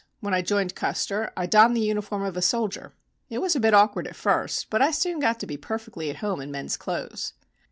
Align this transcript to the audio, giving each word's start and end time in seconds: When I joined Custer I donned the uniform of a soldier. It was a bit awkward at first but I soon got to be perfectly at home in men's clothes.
When 0.19 0.33
I 0.33 0.41
joined 0.41 0.73
Custer 0.73 1.31
I 1.37 1.45
donned 1.45 1.77
the 1.77 1.81
uniform 1.85 2.23
of 2.23 2.35
a 2.35 2.41
soldier. 2.41 2.95
It 3.29 3.37
was 3.37 3.55
a 3.55 3.59
bit 3.59 3.75
awkward 3.75 4.07
at 4.07 4.15
first 4.15 4.71
but 4.71 4.81
I 4.81 4.89
soon 4.89 5.19
got 5.19 5.39
to 5.41 5.45
be 5.45 5.57
perfectly 5.57 6.09
at 6.09 6.15
home 6.25 6.41
in 6.41 6.49
men's 6.49 6.75
clothes. 6.75 7.33